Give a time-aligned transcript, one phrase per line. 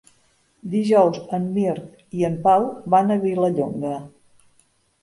[0.75, 2.67] Dijous en Mirt i en Pau
[2.97, 3.95] van a Vilallonga.